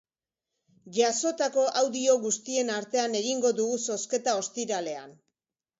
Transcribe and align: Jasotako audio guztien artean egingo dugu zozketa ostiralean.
Jasotako 0.95 1.67
audio 1.83 2.17
guztien 2.25 2.73
artean 2.79 3.21
egingo 3.23 3.55
dugu 3.61 3.79
zozketa 3.91 4.39
ostiralean. 4.43 5.21